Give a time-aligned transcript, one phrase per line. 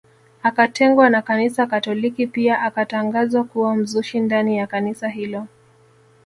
[0.43, 5.47] Akatengwa na kanisa katoliki pia akatangazwa kuwa mzushi ndani ya kanisa hilo